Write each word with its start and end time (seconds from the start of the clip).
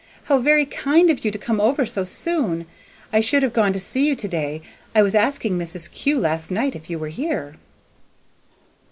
"How 0.23 0.39
very 0.39 0.65
kind 0.65 1.11
of 1.11 1.23
you 1.23 1.29
to 1.29 1.37
come 1.37 1.61
over 1.61 1.85
so 1.85 2.03
soon! 2.05 2.65
I 3.13 3.19
should 3.19 3.43
have 3.43 3.53
gone 3.53 3.71
to 3.73 3.79
see 3.79 4.07
you 4.07 4.15
to 4.15 4.27
day. 4.27 4.63
I 4.95 5.03
was 5.03 5.13
asking 5.13 5.59
Mrs. 5.59 5.91
Kew 5.91 6.19
last 6.19 6.49
night 6.49 6.75
if 6.75 6.89
you 6.89 6.97
were 6.97 7.09
here." 7.09 7.53